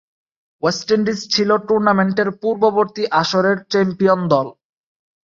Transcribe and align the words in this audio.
West 0.63 0.87
Indies 0.95 1.19
ছিল 1.33 1.49
টুর্নামেন্টের 1.67 2.29
পূর্ববর্তী 2.41 3.03
আসরের 3.21 3.57
চ্যাম্পিয়ন 3.71 4.19
দল। 4.33 4.47